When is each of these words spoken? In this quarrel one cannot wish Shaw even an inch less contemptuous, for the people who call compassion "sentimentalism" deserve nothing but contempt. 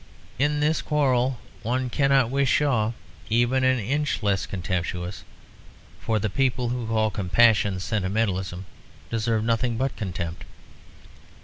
In 0.39 0.61
this 0.61 0.81
quarrel 0.81 1.37
one 1.61 1.87
cannot 1.91 2.31
wish 2.31 2.49
Shaw 2.53 2.93
even 3.29 3.63
an 3.63 3.77
inch 3.77 4.23
less 4.23 4.47
contemptuous, 4.47 5.23
for 5.99 6.17
the 6.17 6.27
people 6.27 6.69
who 6.69 6.87
call 6.87 7.11
compassion 7.11 7.79
"sentimentalism" 7.79 8.65
deserve 9.11 9.43
nothing 9.43 9.77
but 9.77 9.95
contempt. 9.95 10.43